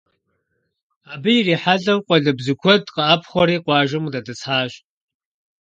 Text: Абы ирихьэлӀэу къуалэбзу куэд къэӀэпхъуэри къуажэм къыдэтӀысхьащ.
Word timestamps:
Абы 1.13 1.31
ирихьэлӀэу 1.37 2.03
къуалэбзу 2.05 2.57
куэд 2.61 2.83
къэӀэпхъуэри 2.95 3.57
къуажэм 3.65 4.03
къыдэтӀысхьащ. 4.05 4.73